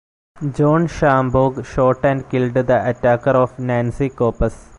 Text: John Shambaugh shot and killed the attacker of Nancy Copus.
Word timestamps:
John 0.55 0.87
Shambaugh 0.87 1.61
shot 1.63 2.03
and 2.05 2.27
killed 2.27 2.55
the 2.55 2.89
attacker 2.89 3.37
of 3.37 3.59
Nancy 3.59 4.09
Copus. 4.09 4.69